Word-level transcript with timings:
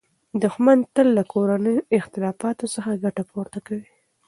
دښمن 0.43 0.79
تل 0.95 1.07
له 1.17 1.23
کورنیو 1.33 1.85
اختلافاتو 1.99 2.65
څخه 2.75 2.99
ګټه 3.03 3.23
پورته 3.31 3.59
کوي. 3.67 3.89